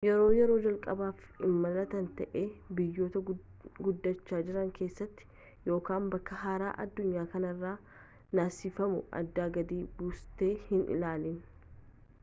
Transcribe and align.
yoo 0.07 0.29
yeroo 0.35 0.55
jalqabaf 0.61 1.19
imaalta 1.47 1.99
ta'ee 2.21 2.41
biyyota 2.79 3.21
guddachaa 3.27 4.39
jiraan 4.47 4.71
keessatti 4.79 5.29
yookan 5.67 6.09
bakka 6.15 6.39
haaraa 6.45 6.73
addunyaa 6.85 7.27
kanaraa 7.35 7.75
naasifamuu 8.41 9.03
aadaa 9.21 9.49
gadii 9.61 9.81
buuste 10.01 10.51
hin 10.73 10.85
ilaalin 10.99 11.39